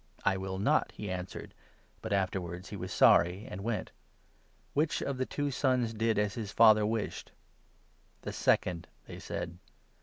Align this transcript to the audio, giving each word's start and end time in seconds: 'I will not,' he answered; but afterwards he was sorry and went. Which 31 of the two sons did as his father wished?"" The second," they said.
'I 0.25 0.35
will 0.35 0.57
not,' 0.57 0.91
he 0.93 1.11
answered; 1.11 1.53
but 2.01 2.11
afterwards 2.11 2.69
he 2.69 2.75
was 2.75 2.91
sorry 2.91 3.45
and 3.47 3.61
went. 3.63 3.91
Which 4.73 4.97
31 4.97 5.11
of 5.11 5.17
the 5.19 5.25
two 5.27 5.51
sons 5.51 5.93
did 5.93 6.17
as 6.17 6.33
his 6.33 6.51
father 6.51 6.87
wished?"" 6.87 7.31
The 8.23 8.33
second," 8.33 8.87
they 9.05 9.19
said. 9.19 9.59